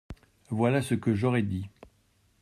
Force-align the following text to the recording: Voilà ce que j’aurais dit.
Voilà 0.49 0.81
ce 0.81 0.95
que 0.95 1.13
j’aurais 1.13 1.43
dit. 1.43 1.69